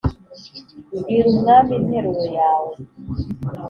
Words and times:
Bwira 0.99 1.25
Umwami 1.33 1.71
interuro 1.79 2.23
yawe 2.37 2.73